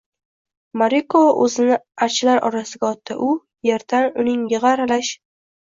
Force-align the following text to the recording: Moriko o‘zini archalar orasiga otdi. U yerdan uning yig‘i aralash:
Moriko 0.81 1.19
o‘zini 1.43 1.77
archalar 2.07 2.41
orasiga 2.49 2.89
otdi. 2.91 3.19
U 3.29 3.69
yerdan 3.73 4.11
uning 4.25 4.49
yig‘i 4.57 4.73
aralash: 4.75 5.17